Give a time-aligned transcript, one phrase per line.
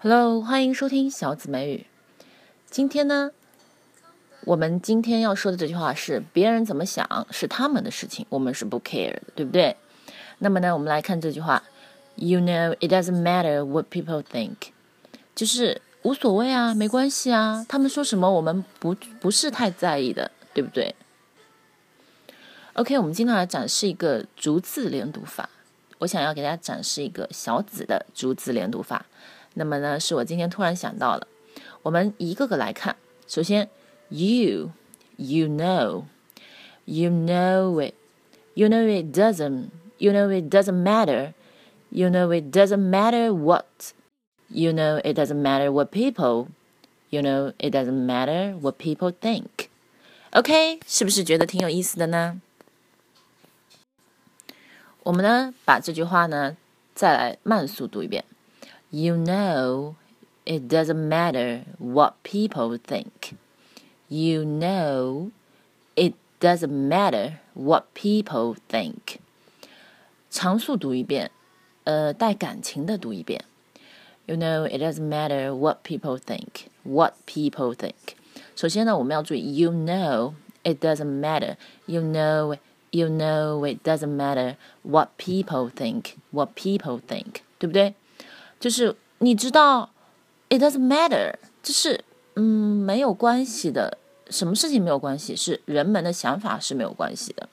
[0.00, 1.86] Hello，欢迎收听小紫梅语。
[2.68, 3.30] 今天呢，
[4.44, 9.74] 我们今天要说的这句话是：别人怎么想是他们的事情，我们是不 care 的，对不对？
[10.40, 11.62] 那么呢，我们来看这句话
[12.16, 14.56] ：You know it doesn't matter what people think，
[15.34, 20.94] 就是无所谓啊，没关系啊，他们说什么我们不不是太在意的，对不对
[22.73, 25.49] ？OK，我们今天来展示一个逐字连读法。
[25.99, 29.05] 我想要给大家展示一个小紫的逐字连读法。
[29.55, 31.27] 那么呢，是我今天突然想到了，
[31.81, 32.95] 我们一个个来看。
[33.27, 33.67] 首先，
[34.09, 34.71] you
[35.17, 36.03] you know
[36.85, 37.95] you know it
[38.53, 41.33] you know it doesn't you know it doesn't matter
[41.89, 43.65] you know it doesn't matter what
[44.49, 46.49] you know it doesn't matter what people
[47.09, 52.39] you know it doesn't matter what people think。OK，是不是觉得挺有意思的呢？
[55.03, 56.57] 我们呢，把这句话呢，
[56.93, 58.23] 再来慢速读一遍。
[58.89, 59.95] You know,
[60.45, 63.35] it doesn't matter what people think.
[64.07, 65.31] You know,
[65.95, 69.19] it doesn't matter what people think.
[70.29, 71.31] 长速读一遍，
[71.83, 73.43] 呃，带感情的读一遍。
[74.25, 76.67] You know, it doesn't matter what people think.
[76.83, 78.15] What people think.
[78.55, 81.55] 首先呢，我们要注意，You know, it doesn't matter.
[81.85, 82.57] You know,
[82.92, 86.14] You know, it doesn't matter what people think.
[86.30, 87.94] What people think，对不对？
[88.60, 89.90] 就是你知道
[90.48, 92.04] ，it doesn't matter，就是
[92.36, 92.42] 嗯
[92.84, 93.98] 没有关系的，
[94.30, 97.48] 什么事情没有关系，是人们的想法是没有关系的。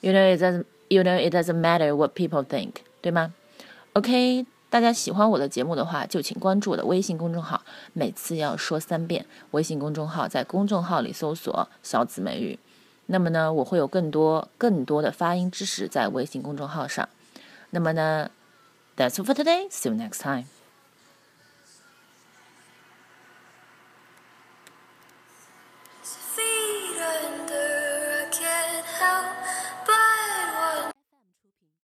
[0.00, 3.34] You know it doesn't, you know it doesn't matter what people think，对吗
[3.94, 9.26] ？OK，大家喜欢我的节目的话，就请关注我的微信公众号，每次要说三遍。
[9.52, 12.58] 微信公众号在公众号里搜索“小紫美语”，
[13.06, 17.08] 那么呢，我会有更多更多的发音知识在微信公众号上。
[17.70, 18.30] 那么呢
[18.96, 19.68] ？That's all for today.
[19.70, 20.46] See you next time.